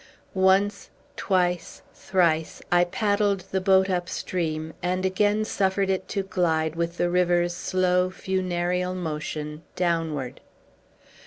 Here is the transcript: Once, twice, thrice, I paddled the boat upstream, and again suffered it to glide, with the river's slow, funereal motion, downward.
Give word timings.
Once, 0.33 0.89
twice, 1.15 1.83
thrice, 1.93 2.59
I 2.71 2.85
paddled 2.85 3.41
the 3.51 3.61
boat 3.61 3.87
upstream, 3.87 4.73
and 4.81 5.05
again 5.05 5.45
suffered 5.45 5.91
it 5.91 6.07
to 6.07 6.23
glide, 6.23 6.75
with 6.75 6.97
the 6.97 7.07
river's 7.07 7.53
slow, 7.55 8.09
funereal 8.09 8.95
motion, 8.95 9.61
downward. 9.75 10.41